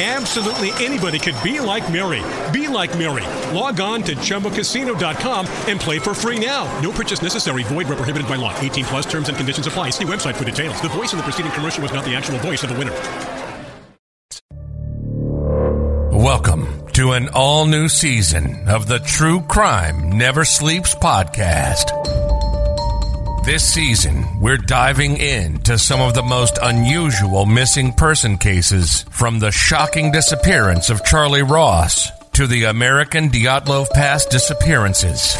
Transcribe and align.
Absolutely 0.00 0.70
anybody 0.82 1.18
could 1.18 1.36
be 1.44 1.60
like 1.60 1.92
Mary. 1.92 2.22
Be 2.52 2.68
like 2.68 2.96
Mary. 2.96 3.26
Log 3.54 3.80
on 3.80 4.02
to 4.04 4.16
ChumbaCasino.com 4.16 5.46
and 5.68 5.78
play 5.78 5.98
for 5.98 6.14
free 6.14 6.38
now. 6.38 6.64
No 6.80 6.90
purchase 6.90 7.20
necessary. 7.20 7.64
Void 7.64 7.86
where 7.86 7.96
prohibited 7.96 8.26
by 8.26 8.36
law. 8.36 8.58
18 8.60 8.86
plus 8.86 9.04
terms 9.04 9.28
and 9.28 9.36
conditions 9.36 9.66
apply. 9.66 9.90
See 9.90 10.04
website 10.04 10.36
for 10.36 10.44
details. 10.44 10.80
The 10.80 10.88
voice 10.88 11.12
in 11.12 11.18
the 11.18 11.22
preceding 11.22 11.52
commercial 11.52 11.82
was 11.82 11.92
not 11.92 12.06
the 12.06 12.14
actual 12.14 12.38
voice 12.38 12.62
of 12.62 12.70
the 12.70 12.78
winner. 12.78 12.96
Welcome 16.12 16.86
to 16.92 17.12
an 17.12 17.28
all 17.34 17.66
new 17.66 17.88
season 17.88 18.68
of 18.68 18.86
the 18.86 19.00
True 19.00 19.42
Crime 19.42 20.12
Never 20.16 20.44
Sleeps 20.44 20.94
podcast. 20.94 22.19
This 23.50 23.74
season, 23.74 24.38
we're 24.38 24.58
diving 24.58 25.16
into 25.16 25.76
some 25.76 26.00
of 26.00 26.14
the 26.14 26.22
most 26.22 26.56
unusual 26.62 27.46
missing 27.46 27.92
person 27.92 28.38
cases 28.38 29.04
from 29.10 29.40
the 29.40 29.50
shocking 29.50 30.12
disappearance 30.12 30.88
of 30.88 31.04
Charlie 31.04 31.42
Ross 31.42 32.12
to 32.34 32.46
the 32.46 32.62
American 32.66 33.28
Dyatlov 33.28 33.90
Pass 33.90 34.24
disappearances. 34.26 35.34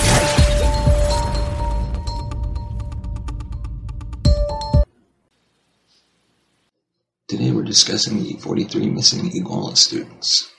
Today 7.28 7.52
we're 7.52 7.62
discussing 7.62 8.24
the 8.24 8.32
43 8.40 8.90
missing 8.90 9.30
Iguala 9.30 9.76
students. 9.76 10.50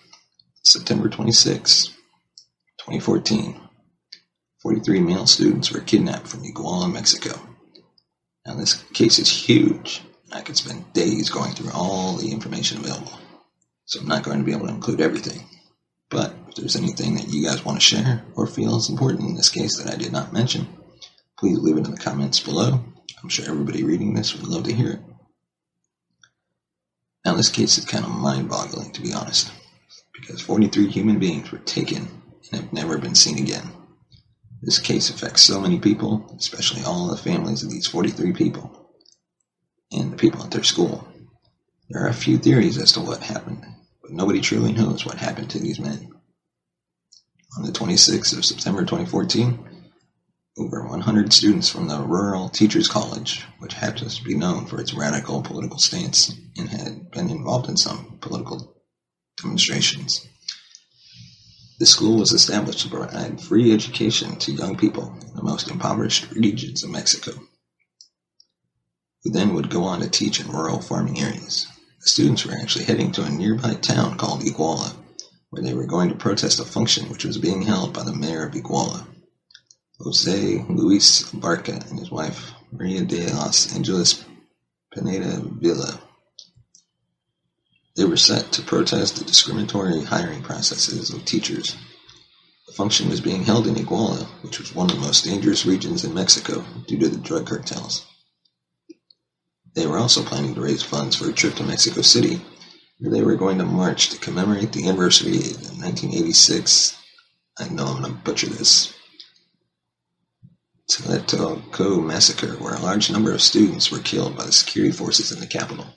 September 0.63 1.09
26, 1.09 1.87
2014. 2.79 3.70
43 4.61 4.99
male 4.99 5.25
students 5.25 5.71
were 5.71 5.81
kidnapped 5.81 6.27
from 6.27 6.43
Iguala, 6.43 6.91
Mexico. 6.91 7.39
Now 8.45 8.55
this 8.55 8.83
case 8.93 9.17
is 9.17 9.29
huge. 9.29 10.01
I 10.31 10.41
could 10.41 10.55
spend 10.57 10.93
days 10.93 11.29
going 11.29 11.53
through 11.53 11.71
all 11.73 12.15
the 12.15 12.31
information 12.31 12.77
available. 12.77 13.19
So 13.85 13.99
I'm 13.99 14.07
not 14.07 14.23
going 14.23 14.37
to 14.37 14.45
be 14.45 14.53
able 14.53 14.67
to 14.67 14.73
include 14.73 15.01
everything. 15.01 15.45
But 16.09 16.33
if 16.49 16.55
there's 16.55 16.75
anything 16.75 17.15
that 17.15 17.29
you 17.29 17.43
guys 17.43 17.65
want 17.65 17.79
to 17.79 17.85
share 17.85 18.23
or 18.35 18.45
feel 18.47 18.77
is 18.77 18.89
important 18.89 19.29
in 19.29 19.35
this 19.35 19.49
case 19.49 19.77
that 19.77 19.91
I 19.91 19.97
did 19.97 20.11
not 20.11 20.33
mention, 20.33 20.67
please 21.37 21.57
leave 21.57 21.77
it 21.77 21.85
in 21.85 21.91
the 21.91 21.97
comments 21.97 22.39
below. 22.39 22.83
I'm 23.21 23.29
sure 23.29 23.45
everybody 23.45 23.83
reading 23.83 24.13
this 24.13 24.33
would 24.33 24.47
love 24.47 24.63
to 24.65 24.73
hear 24.73 24.91
it. 24.91 24.99
Now, 27.25 27.35
this 27.35 27.49
case 27.49 27.77
is 27.77 27.85
kind 27.85 28.03
of 28.03 28.11
mind 28.11 28.49
boggling, 28.49 28.91
to 28.93 29.01
be 29.01 29.13
honest, 29.13 29.51
because 30.13 30.41
43 30.41 30.87
human 30.87 31.19
beings 31.19 31.51
were 31.51 31.59
taken 31.59 32.07
and 32.51 32.61
have 32.61 32.73
never 32.73 32.97
been 32.97 33.15
seen 33.15 33.37
again. 33.37 33.69
This 34.61 34.77
case 34.77 35.09
affects 35.09 35.41
so 35.41 35.59
many 35.59 35.79
people, 35.79 36.35
especially 36.37 36.83
all 36.83 37.07
the 37.07 37.17
families 37.17 37.63
of 37.63 37.71
these 37.71 37.87
43 37.87 38.33
people 38.33 38.89
and 39.91 40.11
the 40.11 40.17
people 40.17 40.43
at 40.43 40.51
their 40.51 40.63
school. 40.63 41.07
There 41.89 42.03
are 42.03 42.09
a 42.09 42.13
few 42.13 42.37
theories 42.37 42.77
as 42.77 42.91
to 42.93 43.01
what 43.01 43.21
happened, 43.21 43.65
but 44.01 44.11
nobody 44.11 44.39
truly 44.39 44.71
knows 44.71 45.05
what 45.05 45.17
happened 45.17 45.49
to 45.51 45.59
these 45.59 45.79
men. 45.79 46.11
On 47.57 47.63
the 47.63 47.71
26th 47.71 48.37
of 48.37 48.45
September 48.45 48.81
2014, 48.81 49.67
over 50.57 50.87
100 50.87 51.33
students 51.33 51.69
from 51.69 51.87
the 51.87 51.99
Rural 51.99 52.47
Teachers 52.49 52.87
College, 52.87 53.43
which 53.59 53.73
happens 53.73 54.17
to 54.17 54.23
be 54.23 54.35
known 54.35 54.67
for 54.67 54.79
its 54.79 54.93
radical 54.93 55.41
political 55.41 55.79
stance 55.79 56.33
and 56.57 56.69
had 56.69 57.09
been 57.11 57.29
involved 57.29 57.67
in 57.67 57.77
some 57.77 58.19
political 58.21 58.75
demonstrations. 59.41 60.27
The 61.81 61.87
school 61.87 62.19
was 62.19 62.31
established 62.31 62.81
to 62.81 62.89
provide 62.89 63.41
free 63.41 63.73
education 63.73 64.35
to 64.35 64.51
young 64.51 64.77
people 64.77 65.17
in 65.19 65.35
the 65.35 65.41
most 65.41 65.67
impoverished 65.67 66.29
regions 66.29 66.83
of 66.83 66.91
Mexico, 66.91 67.31
who 69.23 69.31
then 69.31 69.55
would 69.55 69.71
go 69.71 69.85
on 69.85 70.01
to 70.01 70.07
teach 70.07 70.39
in 70.39 70.51
rural 70.51 70.79
farming 70.79 71.19
areas. 71.19 71.65
The 72.01 72.07
students 72.07 72.45
were 72.45 72.53
actually 72.53 72.85
heading 72.85 73.11
to 73.13 73.23
a 73.23 73.31
nearby 73.31 73.73
town 73.73 74.19
called 74.19 74.43
Iguala, 74.43 74.95
where 75.49 75.63
they 75.63 75.73
were 75.73 75.87
going 75.87 76.09
to 76.09 76.15
protest 76.15 76.59
a 76.59 76.65
function 76.65 77.09
which 77.09 77.25
was 77.25 77.39
being 77.39 77.63
held 77.63 77.95
by 77.95 78.03
the 78.03 78.13
mayor 78.13 78.45
of 78.45 78.53
Iguala. 78.53 79.07
Jose 80.01 80.63
Luis 80.69 81.31
Barca 81.31 81.83
and 81.89 81.97
his 81.97 82.11
wife 82.11 82.51
Maria 82.71 83.03
de 83.03 83.33
Los 83.33 83.75
Angeles 83.75 84.23
Pineda 84.93 85.41
Villa. 85.59 85.99
They 87.95 88.05
were 88.05 88.17
set 88.17 88.53
to 88.53 88.61
protest 88.61 89.17
the 89.17 89.25
discriminatory 89.25 90.03
hiring 90.03 90.41
processes 90.43 91.09
of 91.09 91.25
teachers. 91.25 91.75
The 92.67 92.73
function 92.73 93.09
was 93.09 93.19
being 93.19 93.43
held 93.43 93.67
in 93.67 93.75
Iguala, 93.75 94.27
which 94.43 94.59
was 94.59 94.73
one 94.73 94.89
of 94.89 94.95
the 94.95 95.01
most 95.01 95.25
dangerous 95.25 95.65
regions 95.65 96.05
in 96.05 96.13
Mexico 96.13 96.63
due 96.87 96.97
to 96.99 97.09
the 97.09 97.17
drug 97.17 97.47
cartels. 97.47 98.05
They 99.73 99.87
were 99.87 99.97
also 99.97 100.23
planning 100.23 100.55
to 100.55 100.61
raise 100.61 100.83
funds 100.83 101.17
for 101.17 101.29
a 101.29 101.33
trip 101.33 101.55
to 101.55 101.63
Mexico 101.63 102.01
City, 102.01 102.41
where 102.99 103.11
they 103.11 103.23
were 103.23 103.35
going 103.35 103.57
to 103.57 103.65
march 103.65 104.09
to 104.09 104.17
commemorate 104.19 104.71
the 104.71 104.87
anniversary 104.87 105.35
of 105.35 105.61
the 105.61 105.75
1986. 105.75 106.97
I 107.59 107.67
know 107.69 107.87
I'm 107.87 108.01
going 108.01 108.13
to 108.13 108.21
butcher 108.23 108.47
this. 108.47 108.93
Tlatelolco 110.89 112.01
massacre, 112.05 112.53
where 112.53 112.75
a 112.75 112.81
large 112.81 113.11
number 113.11 113.33
of 113.33 113.41
students 113.41 113.91
were 113.91 113.99
killed 113.99 114.37
by 114.37 114.45
the 114.45 114.51
security 114.51 114.93
forces 114.93 115.31
in 115.31 115.41
the 115.41 115.47
capital. 115.47 115.87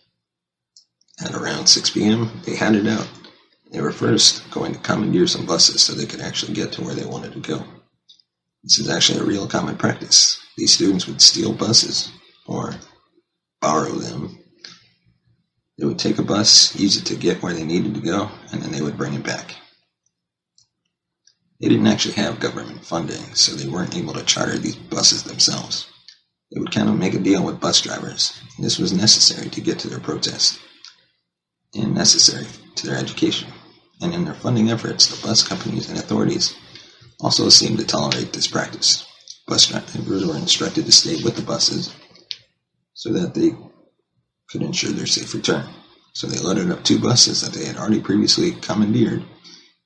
At 1.21 1.35
around 1.35 1.69
6 1.69 1.91
p.m., 1.91 2.43
they 2.45 2.57
had 2.57 2.75
it 2.75 2.89
out. 2.89 3.09
They 3.71 3.81
were 3.81 3.93
first 3.93 4.51
going 4.51 4.73
to 4.73 4.81
commandeer 4.81 5.27
some 5.27 5.47
buses 5.47 5.83
so 5.83 5.93
they 5.93 6.07
could 6.07 6.21
actually 6.21 6.55
get 6.55 6.73
to 6.73 6.83
where 6.83 6.95
they 6.95 7.07
wanted 7.07 7.33
to 7.35 7.41
go. 7.41 7.65
This 8.65 8.79
is 8.79 8.89
actually 8.89 9.21
a 9.21 9.25
real 9.25 9.47
common 9.47 9.77
practice. 9.77 10.41
These 10.57 10.73
students 10.73 11.07
would 11.07 11.21
steal 11.21 11.53
buses 11.53 12.11
or 12.47 12.75
borrow 13.61 13.93
them. 13.93 14.39
They 15.79 15.87
would 15.87 15.99
take 15.99 16.19
a 16.19 16.23
bus, 16.23 16.75
use 16.79 16.97
it 16.97 17.07
to 17.07 17.17
get 17.17 17.43
where 17.43 17.53
they 17.53 17.65
needed 17.65 17.95
to 17.95 18.01
go, 18.01 18.31
and 18.53 18.61
then 18.63 18.73
they 18.73 18.81
would 18.81 18.97
bring 18.97 19.15
it 19.15 19.25
back. 19.25 19.55
They 21.61 21.69
didn't 21.69 21.87
actually 21.87 22.15
have 22.15 22.41
government 22.41 22.85
funding, 22.85 23.35
so 23.35 23.55
they 23.55 23.69
weren't 23.69 23.97
able 23.97 24.15
to 24.15 24.25
charter 24.25 24.59
these 24.59 24.77
buses 24.77 25.23
themselves. 25.23 25.87
They 26.53 26.61
would 26.61 26.73
kind 26.73 26.89
of 26.89 26.99
make 26.99 27.15
a 27.15 27.19
deal 27.19 27.45
with 27.45 27.61
bus 27.61 27.81
drivers. 27.81 28.41
This 28.59 28.79
was 28.79 28.93
necessary 28.93 29.49
to 29.51 29.61
get 29.61 29.79
to 29.81 29.89
their 29.89 30.01
protest 30.01 30.59
and 31.75 31.95
necessary 31.95 32.47
to 32.77 32.87
their 32.87 32.99
education. 32.99 33.49
And 34.01 34.13
in 34.15 34.25
their 34.25 34.35
funding 34.35 34.71
efforts, 34.71 35.07
the 35.07 35.27
bus 35.27 35.47
companies 35.47 35.89
and 35.89 35.99
authorities 35.99 36.55
also 37.21 37.49
seemed 37.49 37.79
to 37.79 37.87
tolerate 37.87 38.33
this 38.33 38.47
practice. 38.47 39.07
Bus 39.47 39.67
drivers 39.67 40.27
were 40.27 40.37
instructed 40.37 40.87
to 40.87 40.93
stay 40.93 41.23
with 41.23 41.37
the 41.37 41.43
buses 41.43 41.95
so 42.95 43.13
that 43.13 43.35
they 43.35 43.51
could 44.49 44.63
ensure 44.63 44.91
their 44.91 45.07
safe 45.07 45.35
return. 45.35 45.67
So 46.13 46.27
they 46.27 46.39
loaded 46.39 46.71
up 46.71 46.85
two 46.85 46.99
buses 47.01 47.41
that 47.41 47.53
they 47.53 47.67
had 47.67 47.77
already 47.77 48.01
previously 48.01 48.53
commandeered 48.53 49.25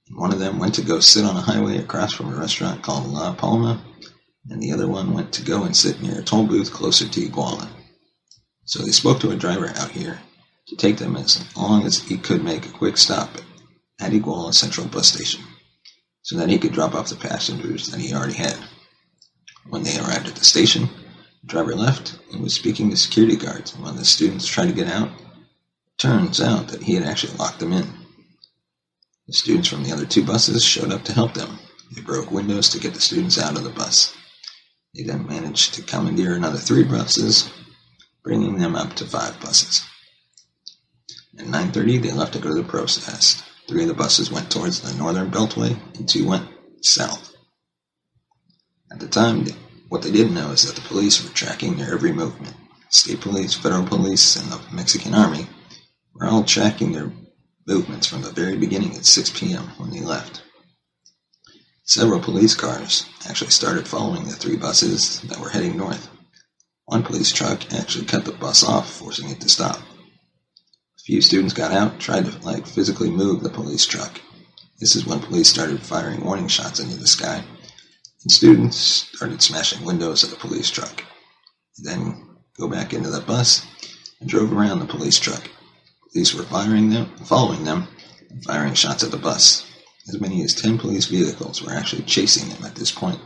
and 0.08 0.19
one 0.19 0.32
of 0.32 0.38
them 0.38 0.58
went 0.58 0.75
to 0.75 0.82
go 0.82 1.00
sit 1.00 1.25
on 1.25 1.37
a 1.37 1.40
highway 1.40 1.79
across 1.79 2.14
from 2.14 2.32
a 2.32 2.37
restaurant 2.37 2.82
called 2.82 3.06
La 3.06 3.35
Palma, 3.35 3.82
and 4.49 4.62
the 4.62 4.73
other 4.73 4.88
one 4.88 5.12
went 5.12 5.32
to 5.35 5.43
go 5.44 5.64
and 5.64 5.76
sit 5.76 6.00
near 6.00 6.20
a 6.20 6.23
toll 6.23 6.46
booth 6.46 6.73
closer 6.73 7.06
to 7.06 7.20
Iguala. 7.20 7.69
So 8.64 8.82
they 8.82 8.93
spoke 8.93 9.20
to 9.20 9.31
a 9.31 9.37
driver 9.37 9.69
out 9.76 9.90
here 9.90 10.19
to 10.68 10.76
take 10.76 10.98
them 10.98 11.16
as 11.16 11.44
long 11.56 11.84
as 11.84 11.98
he 11.98 12.16
could 12.16 12.44
make 12.44 12.66
a 12.66 12.72
quick 12.72 12.96
stop 12.96 13.30
at 14.00 14.12
Iguala 14.12 14.54
Central 14.54 14.86
Bus 14.86 15.08
Station 15.08 15.42
so 16.22 16.36
that 16.36 16.50
he 16.50 16.58
could 16.58 16.72
drop 16.72 16.94
off 16.94 17.08
the 17.08 17.16
passengers 17.16 17.88
that 17.88 18.00
he 18.00 18.14
already 18.14 18.34
had. 18.34 18.56
When 19.70 19.82
they 19.82 19.98
arrived 19.98 20.28
at 20.28 20.36
the 20.36 20.44
station, 20.44 20.88
the 21.42 21.46
driver 21.46 21.74
left 21.74 22.18
and 22.32 22.42
was 22.42 22.52
speaking 22.52 22.90
to 22.90 22.96
security 22.96 23.36
guards. 23.36 23.76
When 23.78 23.96
the 23.96 24.04
students 24.04 24.46
tried 24.46 24.66
to 24.66 24.74
get 24.74 24.88
out, 24.88 25.08
it 25.08 25.98
turns 25.98 26.40
out 26.40 26.68
that 26.68 26.82
he 26.82 26.94
had 26.94 27.04
actually 27.04 27.36
locked 27.38 27.60
them 27.60 27.72
in. 27.72 27.86
The 29.26 29.32
students 29.32 29.68
from 29.68 29.84
the 29.84 29.92
other 29.92 30.04
two 30.04 30.24
buses 30.24 30.62
showed 30.62 30.92
up 30.92 31.04
to 31.04 31.12
help 31.14 31.32
them. 31.32 31.58
They 31.94 32.02
broke 32.02 32.30
windows 32.30 32.68
to 32.70 32.78
get 32.78 32.92
the 32.92 33.00
students 33.00 33.38
out 33.38 33.56
of 33.56 33.64
the 33.64 33.70
bus. 33.70 34.14
They 34.94 35.04
then 35.04 35.26
managed 35.26 35.74
to 35.74 35.82
commandeer 35.82 36.34
another 36.34 36.58
three 36.58 36.84
buses, 36.84 37.50
bringing 38.22 38.58
them 38.58 38.76
up 38.76 38.94
to 38.96 39.06
five 39.06 39.40
buses. 39.40 39.88
At 41.38 41.46
9.30, 41.46 42.02
they 42.02 42.12
left 42.12 42.32
to 42.32 42.40
go 42.40 42.49
to 42.49 42.55
the 42.55 42.69
protest. 42.69 43.44
Three 43.69 43.82
of 43.82 43.88
the 43.88 43.94
buses 43.94 44.31
went 44.31 44.50
towards 44.50 44.81
the 44.81 44.96
northern 44.99 45.31
beltway, 45.31 45.79
and 45.96 46.08
two 46.08 46.26
went 46.26 46.49
south. 46.82 47.35
At 48.90 48.99
the 48.99 49.08
time, 49.08 49.46
what 49.88 50.02
they 50.02 50.11
didn't 50.11 50.35
know 50.35 50.50
is 50.50 50.64
that 50.64 50.75
the 50.75 50.88
police 50.88 51.23
were 51.23 51.35
tracking 51.35 51.76
their 51.76 51.93
every 51.94 52.12
movement. 52.12 52.55
State 52.90 53.20
police, 53.20 53.55
federal 53.55 53.87
police, 53.87 54.37
and 54.37 54.50
the 54.50 54.61
Mexican 54.73 55.14
army 55.14 55.46
were 56.14 56.26
all 56.26 56.43
tracking 56.43 56.93
their 56.93 57.12
movements 57.67 58.06
from 58.06 58.23
the 58.23 58.31
very 58.31 58.56
beginning 58.56 58.96
at 58.96 59.05
6 59.05 59.38
p.m. 59.38 59.64
when 59.76 59.90
they 59.90 60.00
left. 60.00 60.43
Several 61.85 62.20
police 62.20 62.55
cars 62.55 63.06
actually 63.29 63.50
started 63.50 63.87
following 63.87 64.25
the 64.25 64.35
three 64.35 64.56
buses 64.56 65.20
that 65.23 65.38
were 65.38 65.50
heading 65.50 65.76
north. 65.76 66.08
One 66.87 67.02
police 67.02 67.31
truck 67.31 67.73
actually 67.73 68.06
cut 68.06 68.25
the 68.25 68.32
bus 68.32 68.64
off, 68.64 68.90
forcing 68.90 69.31
it 69.31 69.40
to 69.43 69.49
stop. 69.49 69.79
A 71.08 71.10
few 71.10 71.22
students 71.22 71.55
got 71.55 71.72
out, 71.72 71.99
tried 71.99 72.26
to 72.26 72.38
like 72.44 72.66
physically 72.66 73.10
move 73.10 73.43
the 73.43 73.49
police 73.49 73.87
truck. 73.87 74.20
This 74.78 74.94
is 74.94 75.06
when 75.06 75.20
police 75.20 75.49
started 75.49 75.81
firing 75.81 76.22
warning 76.22 76.49
shots 76.49 76.81
into 76.81 76.99
the 76.99 77.06
sky, 77.06 77.43
and 78.22 78.31
students 78.31 78.76
started 78.76 79.40
smashing 79.40 79.87
windows 79.87 80.22
of 80.22 80.28
the 80.28 80.37
police 80.37 80.69
truck. 80.69 81.02
Then 81.78 82.37
go 82.58 82.69
back 82.69 82.93
into 82.93 83.08
the 83.08 83.22
bus 83.22 83.66
and 84.20 84.28
drove 84.28 84.52
around 84.52 84.81
the 84.81 84.84
police 84.84 85.19
truck. 85.19 85.49
Police 86.12 86.34
were 86.34 86.43
firing 86.43 86.90
them, 86.90 87.11
following 87.25 87.64
them, 87.64 87.88
and 88.28 88.44
firing 88.44 88.75
shots 88.75 89.02
at 89.02 89.11
the 89.11 89.16
bus. 89.16 89.66
As 90.08 90.20
many 90.20 90.43
as 90.43 90.54
ten 90.54 90.76
police 90.76 91.06
vehicles 91.06 91.62
were 91.62 91.72
actually 91.72 92.02
chasing 92.02 92.50
them 92.50 92.66
at 92.66 92.75
this 92.75 92.93
point. 92.93 93.19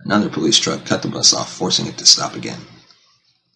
Another 0.00 0.28
police 0.28 0.58
truck 0.58 0.84
cut 0.84 1.00
the 1.00 1.08
bus 1.08 1.32
off, 1.32 1.50
forcing 1.50 1.86
it 1.86 1.96
to 1.96 2.04
stop 2.04 2.34
again. 2.34 2.60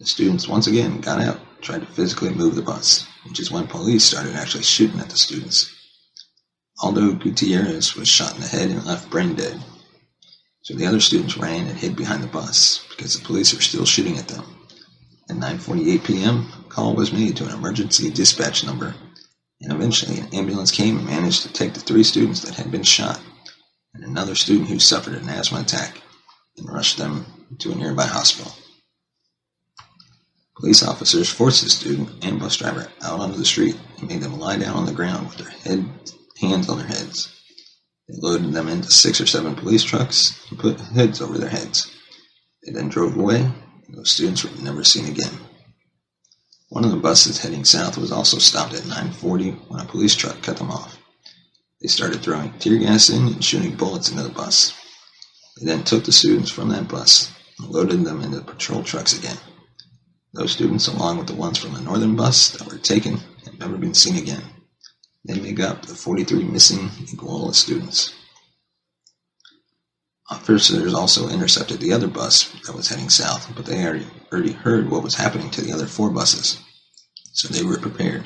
The 0.00 0.06
students 0.06 0.48
once 0.48 0.66
again 0.66 1.02
got 1.02 1.20
out, 1.20 1.38
tried 1.60 1.82
to 1.82 1.86
physically 1.86 2.30
move 2.30 2.54
the 2.54 2.62
bus, 2.62 3.06
which 3.28 3.38
is 3.38 3.50
when 3.50 3.66
police 3.66 4.02
started 4.02 4.34
actually 4.34 4.62
shooting 4.62 4.98
at 4.98 5.10
the 5.10 5.18
students. 5.18 5.70
Aldo 6.82 7.12
Gutierrez 7.16 7.94
was 7.94 8.08
shot 8.08 8.34
in 8.34 8.40
the 8.40 8.48
head 8.48 8.70
and 8.70 8.82
left 8.86 9.10
brain 9.10 9.34
dead. 9.34 9.62
So 10.62 10.72
the 10.72 10.86
other 10.86 11.00
students 11.00 11.36
ran 11.36 11.66
and 11.66 11.76
hid 11.76 11.96
behind 11.96 12.22
the 12.22 12.28
bus 12.28 12.82
because 12.88 13.14
the 13.14 13.26
police 13.26 13.52
were 13.52 13.60
still 13.60 13.84
shooting 13.84 14.16
at 14.16 14.26
them. 14.26 14.44
At 15.28 15.36
9:48 15.36 16.02
p.m., 16.02 16.50
a 16.58 16.68
call 16.70 16.94
was 16.94 17.12
made 17.12 17.36
to 17.36 17.44
an 17.44 17.52
emergency 17.52 18.10
dispatch 18.10 18.64
number, 18.64 18.94
and 19.60 19.70
eventually 19.70 20.18
an 20.18 20.34
ambulance 20.34 20.70
came 20.70 20.96
and 20.96 21.06
managed 21.06 21.42
to 21.42 21.52
take 21.52 21.74
the 21.74 21.80
three 21.80 22.04
students 22.04 22.40
that 22.40 22.54
had 22.54 22.70
been 22.70 22.84
shot 22.84 23.20
and 23.92 24.02
another 24.02 24.34
student 24.34 24.70
who 24.70 24.78
suffered 24.78 25.12
an 25.12 25.28
asthma 25.28 25.60
attack 25.60 26.00
and 26.56 26.72
rushed 26.72 26.96
them 26.96 27.26
to 27.58 27.70
a 27.70 27.74
nearby 27.74 28.06
hospital. 28.06 28.50
Police 30.60 30.82
officers 30.82 31.30
forced 31.30 31.64
the 31.64 31.70
student 31.70 32.22
and 32.22 32.38
bus 32.38 32.58
driver 32.58 32.86
out 33.00 33.18
onto 33.18 33.38
the 33.38 33.46
street 33.46 33.80
and 33.96 34.08
made 34.08 34.20
them 34.20 34.38
lie 34.38 34.58
down 34.58 34.76
on 34.76 34.84
the 34.84 34.92
ground 34.92 35.26
with 35.26 35.38
their 35.38 35.48
head, 35.48 35.88
hands 36.38 36.68
on 36.68 36.76
their 36.76 36.86
heads. 36.86 37.34
They 38.06 38.16
loaded 38.18 38.52
them 38.52 38.68
into 38.68 38.90
six 38.90 39.22
or 39.22 39.26
seven 39.26 39.54
police 39.54 39.82
trucks 39.82 40.38
and 40.50 40.58
put 40.58 40.78
hoods 40.78 41.22
over 41.22 41.38
their 41.38 41.48
heads. 41.48 41.90
They 42.62 42.72
then 42.72 42.90
drove 42.90 43.16
away 43.16 43.40
and 43.40 43.96
those 43.96 44.10
students 44.10 44.44
were 44.44 44.50
never 44.62 44.84
seen 44.84 45.06
again. 45.06 45.32
One 46.68 46.84
of 46.84 46.90
the 46.90 46.98
buses 46.98 47.38
heading 47.38 47.64
south 47.64 47.96
was 47.96 48.12
also 48.12 48.36
stopped 48.36 48.74
at 48.74 48.84
9:40 48.84 49.52
when 49.68 49.80
a 49.80 49.86
police 49.86 50.14
truck 50.14 50.42
cut 50.42 50.58
them 50.58 50.70
off. 50.70 50.98
They 51.80 51.88
started 51.88 52.20
throwing 52.22 52.52
tear 52.58 52.76
gas 52.76 53.08
in 53.08 53.28
and 53.28 53.42
shooting 53.42 53.76
bullets 53.76 54.10
into 54.10 54.24
the 54.24 54.28
bus. 54.28 54.74
They 55.56 55.64
then 55.64 55.84
took 55.84 56.04
the 56.04 56.12
students 56.12 56.50
from 56.50 56.68
that 56.68 56.86
bus 56.86 57.30
and 57.58 57.70
loaded 57.70 58.04
them 58.04 58.20
into 58.20 58.42
patrol 58.42 58.82
trucks 58.82 59.18
again. 59.18 59.38
Those 60.32 60.52
students, 60.52 60.86
along 60.86 61.18
with 61.18 61.26
the 61.26 61.34
ones 61.34 61.58
from 61.58 61.74
the 61.74 61.80
northern 61.80 62.14
bus 62.14 62.50
that 62.52 62.66
were 62.70 62.78
taken, 62.78 63.18
have 63.44 63.58
never 63.58 63.76
been 63.76 63.94
seen 63.94 64.16
again. 64.16 64.42
They 65.24 65.38
make 65.38 65.60
up 65.60 65.84
the 65.84 65.94
43 65.94 66.44
missing 66.44 66.88
Iguala 67.12 67.54
students. 67.54 68.14
Officers 70.30 70.94
also 70.94 71.28
intercepted 71.28 71.80
the 71.80 71.92
other 71.92 72.06
bus 72.06 72.52
that 72.64 72.74
was 72.74 72.88
heading 72.88 73.10
south, 73.10 73.52
but 73.56 73.66
they 73.66 73.84
already, 73.84 74.06
already 74.32 74.52
heard 74.52 74.88
what 74.88 75.02
was 75.02 75.16
happening 75.16 75.50
to 75.50 75.60
the 75.60 75.72
other 75.72 75.86
four 75.86 76.10
buses, 76.10 76.60
so 77.32 77.48
they 77.48 77.64
were 77.64 77.78
prepared. 77.78 78.24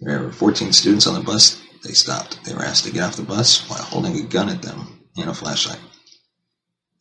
There 0.00 0.20
were 0.20 0.32
14 0.32 0.72
students 0.72 1.08
on 1.08 1.14
the 1.14 1.20
bus. 1.20 1.60
They 1.82 1.92
stopped. 1.92 2.44
They 2.44 2.54
were 2.54 2.64
asked 2.64 2.84
to 2.84 2.92
get 2.92 3.02
off 3.02 3.16
the 3.16 3.22
bus 3.22 3.68
while 3.68 3.82
holding 3.82 4.16
a 4.16 4.22
gun 4.22 4.48
at 4.48 4.62
them 4.62 5.00
and 5.16 5.28
a 5.28 5.34
flashlight. 5.34 5.80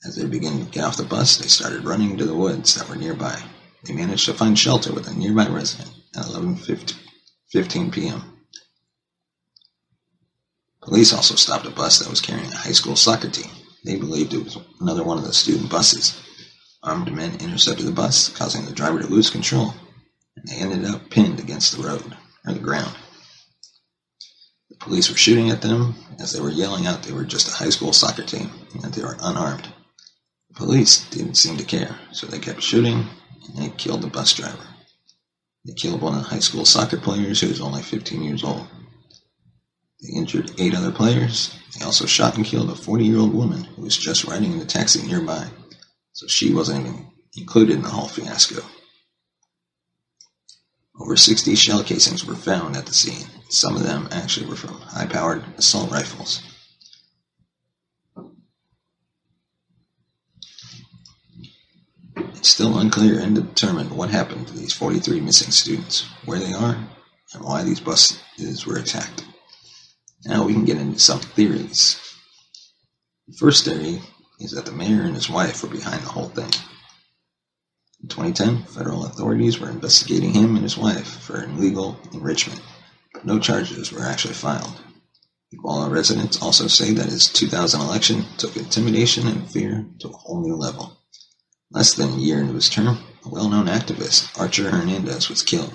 As 0.06 0.16
they 0.16 0.26
began 0.26 0.58
to 0.58 0.72
get 0.72 0.84
off 0.84 0.98
the 0.98 1.04
bus, 1.04 1.38
they 1.38 1.48
started 1.48 1.86
running 1.86 2.10
into 2.10 2.26
the 2.26 2.36
woods 2.36 2.74
that 2.76 2.90
were 2.90 2.96
nearby. 2.96 3.40
They 3.84 3.94
managed 3.94 4.26
to 4.26 4.34
find 4.34 4.58
shelter 4.58 4.94
with 4.94 5.08
a 5.08 5.14
nearby 5.14 5.48
resident 5.48 5.94
at 6.16 6.26
11:15 6.26 7.92
p.m. 7.92 8.24
Police 10.82 11.14
also 11.14 11.36
stopped 11.36 11.66
a 11.66 11.70
bus 11.70 12.00
that 12.00 12.10
was 12.10 12.22
carrying 12.22 12.52
a 12.52 12.58
high 12.58 12.72
school 12.72 12.96
soccer 12.96 13.30
team. 13.30 13.52
They 13.84 13.98
believed 13.98 14.34
it 14.34 14.44
was 14.44 14.58
another 14.80 15.04
one 15.04 15.18
of 15.18 15.26
the 15.26 15.34
student 15.34 15.70
buses. 15.70 16.18
Armed 16.82 17.12
men 17.14 17.36
intercepted 17.42 17.86
the 17.86 17.92
bus, 17.92 18.30
causing 18.30 18.66
the 18.66 18.72
driver 18.72 19.02
to 19.02 19.08
lose 19.08 19.30
control, 19.30 19.74
and 20.36 20.48
they 20.48 20.56
ended 20.56 20.86
up 20.86 21.10
pinned 21.10 21.40
against 21.40 21.76
the 21.76 21.84
road, 21.84 22.18
or 22.46 22.54
the 22.54 22.60
ground. 22.60 22.96
The 24.70 24.78
police 24.78 25.10
were 25.10 25.18
shooting 25.18 25.50
at 25.50 25.62
them 25.62 25.96
as 26.20 26.32
they 26.32 26.42
were 26.42 26.50
yelling 26.50 26.88
out 26.88 27.04
they 27.04 27.14
were 27.14 27.26
just 27.26 27.50
a 27.50 27.64
high 27.64 27.70
school 27.70 27.92
soccer 27.94 28.24
team 28.24 28.50
and 28.74 28.82
that 28.82 28.94
they 28.94 29.04
were 29.04 29.18
unarmed. 29.20 29.68
The 30.50 30.56
police 30.56 31.06
didn't 31.10 31.36
seem 31.36 31.58
to 31.58 31.64
care, 31.66 31.98
so 32.12 32.28
they 32.28 32.40
kept 32.40 32.62
shooting 32.62 33.08
and 33.48 33.58
they 33.58 33.70
killed 33.70 34.02
the 34.02 34.08
bus 34.08 34.34
driver. 34.34 34.68
They 35.66 35.74
killed 35.74 36.02
one 36.02 36.16
of 36.16 36.24
the 36.24 36.30
high 36.30 36.40
school 36.40 36.66
soccer 36.66 36.98
players 36.98 37.40
who 37.40 37.48
was 37.48 37.62
only 37.62 37.82
15 37.82 38.22
years 38.22 38.44
old. 38.44 38.68
They 40.02 40.10
injured 40.14 40.52
eight 40.60 40.76
other 40.76 40.92
players. 40.92 41.58
They 41.78 41.86
also 41.86 42.06
shot 42.06 42.36
and 42.36 42.46
killed 42.46 42.70
a 42.70 42.76
40 42.76 43.06
year 43.06 43.20
old 43.20 43.34
woman 43.34 43.64
who 43.64 43.84
was 43.84 43.98
just 43.98 44.26
riding 44.26 44.52
in 44.52 44.60
a 44.60 44.66
taxi 44.66 45.06
nearby, 45.08 45.48
so 46.12 46.28
she 46.28 46.54
wasn't 46.54 46.82
even 46.82 47.08
included 47.38 47.78
in 47.78 47.82
the 47.82 47.90
whole 47.90 48.10
fiasco. 48.10 48.62
Over 51.00 51.16
60 51.16 51.56
shell 51.56 51.84
casings 51.84 52.26
were 52.26 52.36
found 52.36 52.76
at 52.76 52.86
the 52.86 52.94
scene. 52.94 53.28
Some 53.50 53.76
of 53.76 53.84
them 53.84 54.08
actually 54.12 54.46
were 54.46 54.56
from 54.56 54.74
high 54.82 55.08
powered 55.08 55.44
assault 55.58 55.90
rifles. 55.92 56.42
Still 62.50 62.78
unclear 62.78 63.20
and 63.20 63.36
determined 63.36 63.92
what 63.92 64.10
happened 64.10 64.48
to 64.48 64.54
these 64.54 64.74
43 64.74 65.22
missing 65.22 65.52
students, 65.52 66.06
where 66.26 66.40
they 66.40 66.54
are, 66.54 66.78
and 67.34 67.44
why 67.44 67.64
these 67.64 67.80
buses 67.80 68.66
were 68.66 68.78
attacked. 68.78 69.24
Now 70.26 70.46
we 70.46 70.54
can 70.54 70.66
get 70.66 70.78
into 70.78 71.00
some 71.00 71.20
theories. 71.20 72.00
The 73.28 73.38
first 73.38 73.66
theory 73.66 74.02
is 74.40 74.52
that 74.52 74.66
the 74.66 74.72
mayor 74.72 75.02
and 75.02 75.16
his 75.16 75.30
wife 75.30 75.64
were 75.64 75.70
behind 75.70 76.02
the 76.04 76.10
whole 76.10 76.30
thing. 76.30 76.52
In 78.02 78.10
2010, 78.10 78.64
federal 78.64 79.06
authorities 79.06 79.60
were 79.60 79.70
investigating 79.70 80.34
him 80.34 80.56
and 80.56 80.64
his 80.64 80.78
wife 80.78 81.08
for 81.08 81.44
illegal 81.44 81.98
enrichment, 82.14 82.62
but 83.14 83.26
no 83.26 83.40
charges 83.40 83.92
were 83.92 84.04
actually 84.04 84.34
filed. 84.34 84.82
Iguala 85.54 85.92
residents 85.92 86.42
also 86.42 86.68
say 86.68 86.94
that 86.94 87.06
his 87.06 87.30
2000 87.30 87.80
election 87.80 88.26
took 88.38 88.58
intimidation 88.58 89.28
and 89.28 89.50
fear 89.50 89.86
to 90.00 90.10
a 90.10 90.12
whole 90.12 90.42
new 90.42 90.56
level. 90.56 90.98
Less 91.74 91.96
than 91.96 92.14
a 92.14 92.18
year 92.18 92.40
into 92.40 92.54
his 92.54 92.70
term, 92.70 93.00
a 93.26 93.30
well-known 93.30 93.66
activist, 93.66 94.40
Archer 94.40 94.70
Hernandez, 94.70 95.28
was 95.28 95.42
killed. 95.42 95.74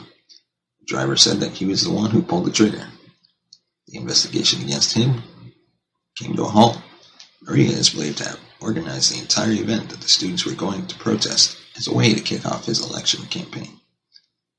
The 0.79 0.87
driver 0.87 1.17
said 1.17 1.41
that 1.41 1.55
he 1.55 1.67
was 1.67 1.83
the 1.83 1.91
one 1.91 2.13
who 2.13 2.23
pulled 2.23 2.47
the 2.47 2.53
trigger. 2.53 2.87
The 3.89 3.99
investigation 3.99 4.63
against 4.63 4.93
him 4.93 5.25
came 6.17 6.37
to 6.37 6.45
a 6.45 6.49
halt. 6.49 6.81
Maria 7.43 7.71
is 7.71 7.91
believed 7.91 8.19
to 8.19 8.29
have 8.29 8.41
organized 8.61 9.13
the 9.13 9.21
entire 9.21 9.51
event 9.51 9.91
that 9.91 10.01
the 10.01 10.09
students 10.09 10.47
were 10.47 10.55
going 10.55 10.87
to 10.87 10.99
protest 10.99 11.59
as 11.77 11.89
a 11.89 11.95
way 11.95 12.15
to 12.15 12.21
kick 12.21 12.47
off 12.47 12.67
his 12.67 12.81
election 12.81 13.25
campaign. 13.27 13.81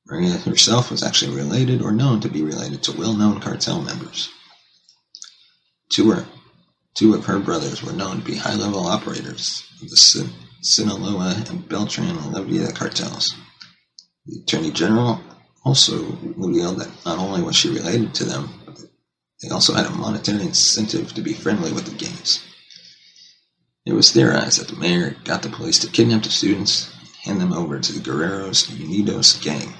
Maria 0.07 0.37
herself 0.39 0.91
was 0.91 1.03
actually 1.03 1.33
related 1.33 1.81
or 1.81 1.93
known 1.93 2.19
to 2.19 2.29
be 2.29 2.41
related 2.43 2.83
to 2.83 2.97
well-known 2.97 3.39
cartel 3.39 3.81
members. 3.81 4.29
Two, 5.89 6.11
her, 6.11 6.25
two 6.95 7.13
of 7.13 7.25
her 7.25 7.39
brothers 7.39 7.81
were 7.81 7.93
known 7.93 8.19
to 8.19 8.25
be 8.25 8.35
high-level 8.35 8.85
operators 8.85 9.63
of 9.81 9.89
the 9.89 9.97
Sinaloa 10.61 11.43
and 11.49 11.67
Beltran 11.69 12.09
and 12.09 12.19
Olivia 12.19 12.67
uh, 12.67 12.71
cartels. 12.71 13.33
The 14.25 14.39
Attorney 14.41 14.71
General 14.71 15.21
also 15.63 16.03
revealed 16.21 16.79
that 16.79 17.05
not 17.05 17.17
only 17.17 17.41
was 17.41 17.55
she 17.55 17.69
related 17.69 18.13
to 18.15 18.25
them, 18.25 18.49
but 18.65 18.77
they 19.41 19.49
also 19.49 19.73
had 19.73 19.85
a 19.85 19.91
monetary 19.91 20.41
incentive 20.41 21.13
to 21.13 21.21
be 21.21 21.33
friendly 21.33 21.71
with 21.71 21.85
the 21.85 21.95
gangs. 21.95 22.43
It 23.85 23.93
was 23.93 24.11
theorized 24.11 24.59
that 24.59 24.67
the 24.67 24.75
mayor 24.75 25.15
got 25.23 25.41
the 25.43 25.49
police 25.49 25.79
to 25.79 25.87
kidnap 25.87 26.23
the 26.23 26.29
students 26.29 26.91
and 26.99 27.09
hand 27.23 27.41
them 27.41 27.53
over 27.53 27.79
to 27.79 27.93
the 27.93 27.99
Guerreros 27.99 28.67
Unidos 28.69 29.41
gang. 29.41 29.73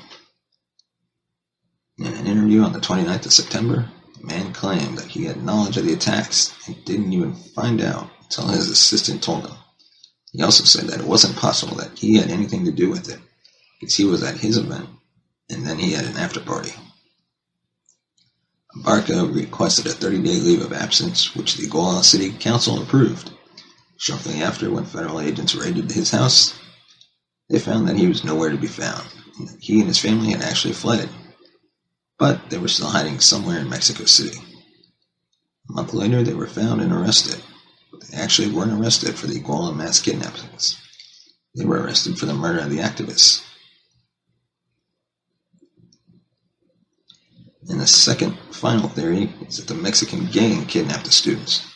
In 1.97 2.13
an 2.13 2.25
interview 2.25 2.61
on 2.61 2.71
the 2.71 2.79
29th 2.79 3.25
of 3.25 3.33
September, 3.33 3.89
the 4.17 4.25
man 4.25 4.53
claimed 4.53 4.97
that 4.97 5.07
he 5.07 5.25
had 5.25 5.43
knowledge 5.43 5.75
of 5.75 5.85
the 5.85 5.93
attacks 5.93 6.55
and 6.67 6.83
didn't 6.85 7.11
even 7.11 7.33
find 7.35 7.81
out 7.81 8.09
until 8.23 8.47
his 8.47 8.69
assistant 8.69 9.21
told 9.21 9.45
him. 9.47 9.57
He 10.31 10.43
also 10.43 10.63
said 10.63 10.89
that 10.89 10.99
it 10.99 11.07
wasn't 11.07 11.37
possible 11.37 11.75
that 11.77 11.97
he 11.97 12.17
had 12.17 12.29
anything 12.29 12.65
to 12.65 12.71
do 12.71 12.89
with 12.89 13.09
it, 13.09 13.19
because 13.79 13.95
he 13.95 14.05
was 14.05 14.23
at 14.23 14.37
his 14.37 14.57
event 14.57 14.89
and 15.49 15.65
then 15.65 15.79
he 15.79 15.93
had 15.93 16.05
an 16.05 16.17
after 16.17 16.39
party. 16.39 16.71
Barca 18.83 19.25
requested 19.25 19.87
a 19.87 19.91
30 19.91 20.21
day 20.21 20.39
leave 20.39 20.61
of 20.61 20.73
absence, 20.73 21.35
which 21.35 21.55
the 21.55 21.67
Iguala 21.67 22.03
City 22.03 22.31
Council 22.31 22.81
approved. 22.81 23.31
Shortly 23.97 24.41
after, 24.41 24.69
when 24.69 24.85
federal 24.85 25.19
agents 25.19 25.55
raided 25.55 25.91
his 25.91 26.11
house, 26.11 26.57
they 27.49 27.59
found 27.59 27.87
that 27.87 27.97
he 27.97 28.07
was 28.07 28.23
nowhere 28.23 28.51
to 28.51 28.57
be 28.57 28.67
found, 28.67 29.07
and 29.39 29.49
that 29.49 29.59
he 29.59 29.79
and 29.79 29.87
his 29.87 29.97
family 29.97 30.31
had 30.31 30.43
actually 30.43 30.73
fled. 30.73 31.09
But 32.17 32.49
they 32.49 32.59
were 32.59 32.67
still 32.67 32.87
hiding 32.87 33.19
somewhere 33.19 33.59
in 33.59 33.69
Mexico 33.69 34.05
City. 34.05 34.37
A 35.69 35.73
month 35.73 35.93
later, 35.93 36.23
they 36.23 36.33
were 36.33 36.47
found 36.47 36.79
and 36.79 36.93
arrested, 36.93 37.43
they 38.01 38.17
actually 38.17 38.51
weren't 38.51 38.79
arrested 38.79 39.15
for 39.15 39.27
the 39.27 39.39
Iguala 39.39 39.75
mass 39.75 40.01
kidnappings. 40.01 40.77
They 41.55 41.65
were 41.65 41.81
arrested 41.81 42.17
for 42.17 42.25
the 42.25 42.33
murder 42.33 42.59
of 42.59 42.69
the 42.69 42.77
activists. 42.77 43.45
And 47.69 47.79
the 47.79 47.87
second 47.87 48.37
final 48.51 48.89
theory 48.89 49.31
is 49.47 49.57
that 49.57 49.67
the 49.67 49.79
Mexican 49.79 50.25
gang 50.25 50.65
kidnapped 50.65 51.05
the 51.05 51.11
students 51.11 51.69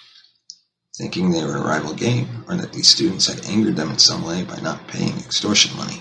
thinking 0.98 1.32
they 1.32 1.44
were 1.44 1.58
a 1.58 1.68
rival 1.68 1.94
gang 1.94 2.28
or 2.48 2.56
that 2.56 2.72
these 2.72 2.88
students 2.88 3.28
had 3.28 3.46
angered 3.48 3.76
them 3.76 3.90
in 3.90 3.98
some 3.98 4.24
way 4.24 4.44
by 4.44 4.60
not 4.60 4.88
paying 4.88 5.18
extortion 5.18 5.76
money. 5.76 6.00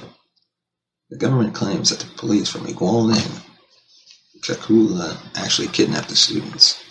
The 1.09 1.17
government 1.17 1.55
claims 1.55 1.88
that 1.91 2.00
the 2.00 2.14
police 2.17 2.50
from 2.50 2.67
Iguala 2.67 3.17
and 3.17 3.43
actually 5.37 5.69
kidnapped 5.69 6.09
the 6.09 6.17
students. 6.17 6.83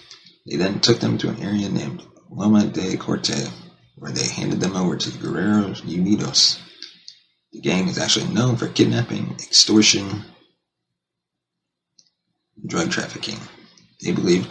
They 0.48 0.56
then 0.56 0.80
took 0.80 1.00
them 1.00 1.18
to 1.20 1.30
an 1.30 1.44
area 1.44 1.70
named 1.70 2.04
Loma 2.34 2.66
de 2.66 2.96
Corte, 2.96 3.52
where 3.96 4.12
they 4.12 4.26
handed 4.26 4.62
them 4.62 4.78
over 4.78 4.96
to 4.96 5.10
the 5.10 5.18
Guerreros 5.18 5.82
Unidos. 5.82 6.60
The 7.52 7.60
gang 7.60 7.90
is 7.90 7.98
actually 7.98 8.34
known 8.34 8.56
for 8.56 8.70
kidnapping, 8.70 9.32
extortion, 9.34 10.24
drug 12.66 12.90
trafficking. 12.90 13.38
They 14.02 14.14
believe 14.14 14.48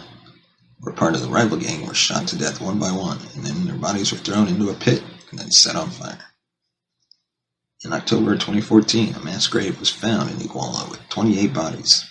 were 0.79 0.93
part 0.93 1.15
of 1.15 1.21
the 1.21 1.27
rival 1.27 1.57
gang 1.57 1.87
were 1.87 1.95
shot 1.95 2.27
to 2.27 2.37
death 2.37 2.61
one 2.61 2.77
by 2.77 2.91
one, 2.91 3.17
and 3.35 3.43
then 3.43 3.65
their 3.65 3.75
bodies 3.75 4.11
were 4.11 4.19
thrown 4.19 4.47
into 4.47 4.69
a 4.69 4.75
pit 4.75 5.03
and 5.31 5.39
then 5.39 5.49
set 5.49 5.75
on 5.75 5.89
fire. 5.89 6.25
In 7.83 7.93
October 7.93 8.33
2014, 8.33 9.15
a 9.15 9.19
mass 9.21 9.47
grave 9.47 9.79
was 9.79 9.89
found 9.89 10.29
in 10.29 10.37
Iguala 10.37 10.89
with 10.91 11.09
28 11.09 11.51
bodies. 11.51 12.07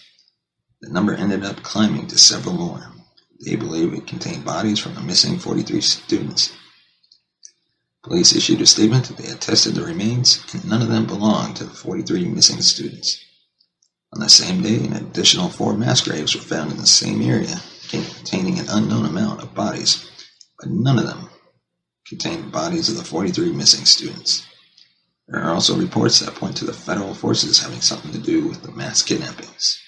The 0.81 0.91
number 0.91 1.15
ended 1.15 1.45
up 1.45 1.62
climbing 1.62 2.09
to 2.09 2.19
several 2.19 2.55
more. 2.55 2.93
They 3.45 3.57
believe 3.57 3.95
it 3.95 4.07
contained 4.07 4.45
bodies 4.45 4.79
from 4.79 4.95
the 4.95 5.01
missing 5.01 5.39
43 5.39 5.81
students. 5.81 6.53
Police 8.03 8.35
issued 8.35 8.61
a 8.61 8.67
statement 8.67 9.07
that 9.07 9.17
they 9.17 9.29
had 9.29 9.41
tested 9.41 9.75
the 9.75 9.85
remains, 9.85 10.45
and 10.53 10.69
none 10.69 10.83
of 10.83 10.89
them 10.89 11.07
belonged 11.07 11.57
to 11.57 11.65
the 11.65 11.71
43 11.71 12.27
missing 12.27 12.61
students. 12.61 13.25
On 14.13 14.21
the 14.21 14.29
same 14.29 14.63
day, 14.63 14.77
an 14.77 14.93
additional 14.93 15.49
four 15.49 15.75
mass 15.75 16.01
graves 16.01 16.35
were 16.35 16.43
found 16.43 16.71
in 16.71 16.79
the 16.79 16.87
same 16.87 17.23
area, 17.23 17.61
containing 17.89 18.59
an 18.59 18.69
unknown 18.69 19.07
amount 19.07 19.43
of 19.43 19.55
bodies, 19.55 20.11
but 20.59 20.69
none 20.69 20.99
of 20.99 21.07
them 21.07 21.31
contained 22.07 22.51
bodies 22.53 22.89
of 22.89 22.97
the 22.97 23.05
43 23.05 23.53
missing 23.53 23.87
students. 23.87 24.47
There 25.29 25.41
are 25.41 25.55
also 25.55 25.79
reports 25.79 26.19
that 26.19 26.35
point 26.35 26.57
to 26.57 26.65
the 26.65 26.73
federal 26.73 27.15
forces 27.15 27.61
having 27.61 27.81
something 27.81 28.11
to 28.13 28.19
do 28.19 28.49
with 28.49 28.63
the 28.63 28.73
mass 28.73 29.03
kidnappings. 29.03 29.81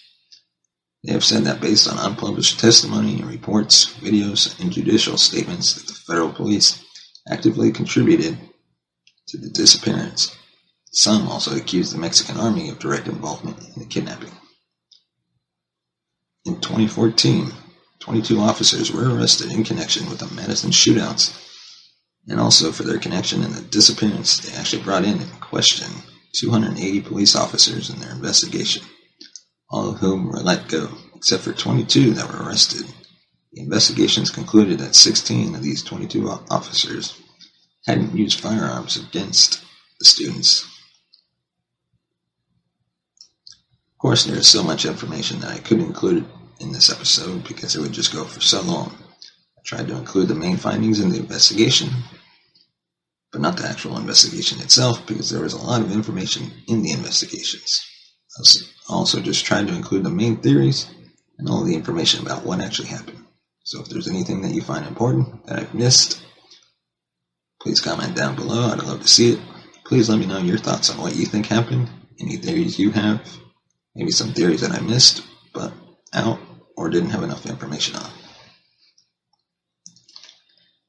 They 1.04 1.12
have 1.12 1.24
said 1.24 1.44
that 1.44 1.60
based 1.60 1.88
on 1.88 1.98
unpublished 1.98 2.60
testimony 2.60 3.14
and 3.14 3.26
reports, 3.26 3.92
videos, 3.94 4.58
and 4.60 4.70
judicial 4.70 5.18
statements 5.18 5.74
that 5.74 5.86
the 5.86 5.94
federal 5.94 6.32
police 6.32 6.82
actively 7.28 7.72
contributed 7.72 8.38
to 9.28 9.38
the 9.38 9.50
disappearance. 9.50 10.36
Some 10.92 11.26
also 11.28 11.56
accused 11.56 11.92
the 11.92 11.98
Mexican 11.98 12.36
army 12.36 12.68
of 12.68 12.78
direct 12.78 13.08
involvement 13.08 13.58
in 13.58 13.82
the 13.82 13.88
kidnapping. 13.88 14.32
In 16.44 16.60
2014, 16.60 17.52
22 18.00 18.38
officers 18.38 18.92
were 18.92 19.14
arrested 19.14 19.52
in 19.52 19.64
connection 19.64 20.08
with 20.10 20.18
the 20.18 20.34
Madison 20.34 20.70
shootouts 20.70 21.38
and 22.28 22.38
also 22.38 22.72
for 22.72 22.82
their 22.82 22.98
connection 22.98 23.42
in 23.42 23.52
the 23.52 23.62
disappearance. 23.62 24.38
They 24.38 24.56
actually 24.56 24.82
brought 24.82 25.04
in 25.04 25.20
and 25.20 25.40
questioned 25.40 25.94
280 26.34 27.00
police 27.02 27.34
officers 27.36 27.90
in 27.90 28.00
their 28.00 28.12
investigation, 28.12 28.84
all 29.72 29.88
of 29.88 29.98
whom 29.98 30.28
were 30.28 30.38
let 30.38 30.68
go, 30.68 30.88
except 31.16 31.42
for 31.42 31.52
22 31.52 32.12
that 32.12 32.30
were 32.30 32.44
arrested. 32.44 32.86
The 33.52 33.62
investigations 33.62 34.30
concluded 34.30 34.78
that 34.78 34.94
16 34.94 35.54
of 35.54 35.62
these 35.62 35.82
22 35.82 36.28
officers 36.50 37.18
hadn't 37.86 38.14
used 38.14 38.40
firearms 38.40 38.96
against 38.96 39.64
the 39.98 40.04
students. 40.04 40.62
Of 43.92 43.98
course, 43.98 44.24
there 44.24 44.36
is 44.36 44.48
so 44.48 44.62
much 44.62 44.84
information 44.84 45.40
that 45.40 45.52
I 45.52 45.58
couldn't 45.58 45.86
include 45.86 46.26
in 46.60 46.72
this 46.72 46.90
episode 46.90 47.46
because 47.48 47.74
it 47.74 47.80
would 47.80 47.92
just 47.92 48.12
go 48.12 48.24
for 48.24 48.40
so 48.40 48.60
long. 48.62 48.94
I 49.58 49.62
tried 49.64 49.88
to 49.88 49.96
include 49.96 50.28
the 50.28 50.34
main 50.34 50.56
findings 50.56 51.00
in 51.00 51.08
the 51.08 51.18
investigation, 51.18 51.88
but 53.30 53.40
not 53.40 53.56
the 53.56 53.66
actual 53.66 53.96
investigation 53.96 54.60
itself 54.60 55.06
because 55.06 55.30
there 55.30 55.42
was 55.42 55.54
a 55.54 55.64
lot 55.64 55.80
of 55.80 55.92
information 55.92 56.50
in 56.68 56.82
the 56.82 56.90
investigations. 56.90 57.91
Also 58.88 59.20
just 59.20 59.44
trying 59.44 59.66
to 59.66 59.74
include 59.74 60.04
the 60.04 60.10
main 60.10 60.36
theories 60.36 60.90
and 61.38 61.48
all 61.48 61.64
the 61.64 61.74
information 61.74 62.24
about 62.24 62.44
what 62.44 62.60
actually 62.60 62.88
happened. 62.88 63.24
So 63.64 63.80
if 63.80 63.88
there's 63.88 64.08
anything 64.08 64.42
that 64.42 64.54
you 64.54 64.62
find 64.62 64.86
important 64.86 65.46
that 65.46 65.58
I've 65.58 65.74
missed, 65.74 66.22
please 67.60 67.80
comment 67.80 68.16
down 68.16 68.34
below. 68.34 68.70
I'd 68.72 68.82
love 68.82 69.02
to 69.02 69.08
see 69.08 69.32
it. 69.32 69.40
Please 69.84 70.08
let 70.08 70.18
me 70.18 70.26
know 70.26 70.38
your 70.38 70.58
thoughts 70.58 70.90
on 70.90 70.98
what 70.98 71.14
you 71.14 71.26
think 71.26 71.46
happened, 71.46 71.88
any 72.20 72.36
theories 72.36 72.78
you 72.78 72.90
have, 72.90 73.20
maybe 73.94 74.10
some 74.10 74.32
theories 74.32 74.62
that 74.62 74.72
I 74.72 74.80
missed, 74.80 75.22
but 75.52 75.72
out 76.14 76.38
or 76.76 76.88
didn't 76.88 77.10
have 77.10 77.22
enough 77.22 77.46
information 77.46 77.96
on. 77.96 78.10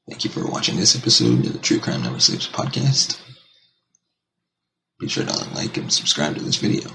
Thank 0.08 0.24
you 0.24 0.30
for 0.30 0.46
watching 0.50 0.76
this 0.76 0.96
episode 0.96 1.46
of 1.46 1.52
the 1.52 1.58
True 1.58 1.78
Crime 1.78 2.02
Never 2.02 2.20
Sleeps 2.20 2.48
podcast. 2.48 3.20
Be 4.98 5.08
sure 5.08 5.24
to 5.24 5.54
like 5.54 5.76
and 5.76 5.92
subscribe 5.92 6.34
to 6.36 6.42
this 6.42 6.56
video. 6.56 6.90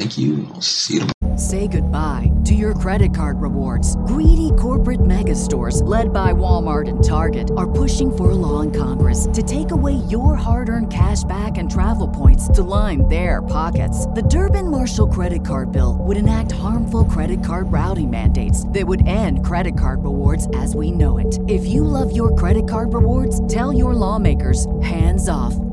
Thank 0.00 0.16
you, 0.16 0.48
I'll 0.54 0.62
see 0.62 0.94
you 0.94 1.00
tomorrow. 1.00 1.36
Say 1.36 1.68
goodbye 1.68 2.32
to 2.46 2.54
your 2.54 2.72
credit 2.72 3.14
card 3.14 3.38
rewards. 3.42 3.96
Greedy 4.06 4.50
corporate 4.58 5.04
mega 5.04 5.36
stores, 5.36 5.82
led 5.82 6.10
by 6.10 6.32
Walmart 6.32 6.88
and 6.88 7.04
Target, 7.04 7.50
are 7.58 7.70
pushing 7.70 8.10
for 8.10 8.30
a 8.30 8.34
law 8.34 8.62
in 8.62 8.72
Congress 8.72 9.28
to 9.34 9.42
take 9.42 9.72
away 9.72 9.96
your 10.08 10.36
hard 10.36 10.70
earned 10.70 10.90
cash 10.90 11.22
back 11.24 11.58
and 11.58 11.70
travel 11.70 12.08
points 12.08 12.48
to 12.48 12.62
line 12.62 13.06
their 13.08 13.42
pockets. 13.42 14.06
The 14.06 14.22
Durbin 14.22 14.70
Marshall 14.70 15.08
credit 15.08 15.44
card 15.44 15.70
bill 15.70 15.98
would 16.00 16.16
enact 16.16 16.52
harmful 16.52 17.04
credit 17.04 17.44
card 17.44 17.70
routing 17.70 18.10
mandates 18.10 18.66
that 18.68 18.86
would 18.86 19.06
end 19.06 19.44
credit 19.44 19.78
card 19.78 20.02
rewards 20.02 20.48
as 20.54 20.74
we 20.74 20.92
know 20.92 21.18
it. 21.18 21.38
If 21.46 21.66
you 21.66 21.84
love 21.84 22.16
your 22.16 22.34
credit 22.36 22.66
card 22.66 22.94
rewards, 22.94 23.46
tell 23.48 23.70
your 23.70 23.92
lawmakers 23.92 24.66
hands 24.80 25.28
off 25.28 25.54